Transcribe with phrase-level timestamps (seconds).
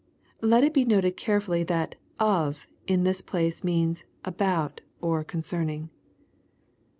[0.51, 5.91] ]Let it be noted carefully that "of" in this place ireans "about^" or "concerning."